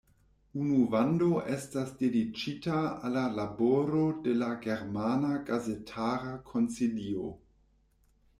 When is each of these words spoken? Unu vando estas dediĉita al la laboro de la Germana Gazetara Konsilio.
Unu 0.59 0.77
vando 0.93 1.27
estas 1.55 1.91
dediĉita 1.99 2.79
al 3.09 3.13
la 3.17 3.23
laboro 3.41 4.01
de 4.29 4.35
la 4.39 4.49
Germana 4.65 5.35
Gazetara 5.51 6.35
Konsilio. 6.51 7.31